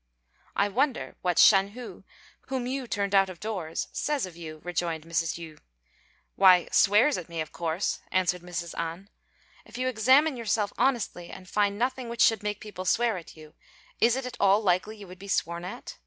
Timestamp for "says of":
3.91-4.35